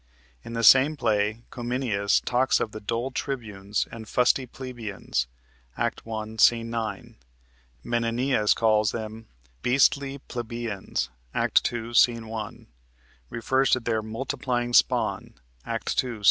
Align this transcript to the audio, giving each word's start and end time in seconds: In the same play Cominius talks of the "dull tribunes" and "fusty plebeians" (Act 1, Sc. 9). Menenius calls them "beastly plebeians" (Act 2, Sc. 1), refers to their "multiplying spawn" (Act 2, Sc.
In 0.43 0.53
the 0.53 0.63
same 0.63 0.97
play 0.97 1.43
Cominius 1.51 2.21
talks 2.21 2.59
of 2.59 2.71
the 2.71 2.79
"dull 2.79 3.11
tribunes" 3.11 3.87
and 3.91 4.09
"fusty 4.09 4.47
plebeians" 4.47 5.27
(Act 5.77 6.07
1, 6.07 6.39
Sc. 6.39 6.53
9). 6.53 7.17
Menenius 7.83 8.55
calls 8.55 8.93
them 8.93 9.27
"beastly 9.61 10.17
plebeians" 10.27 11.11
(Act 11.35 11.63
2, 11.65 11.93
Sc. 11.93 12.09
1), 12.13 12.67
refers 13.29 13.69
to 13.69 13.79
their 13.79 14.01
"multiplying 14.01 14.73
spawn" 14.73 15.35
(Act 15.67 15.95
2, 15.99 16.17
Sc. 16.17 16.19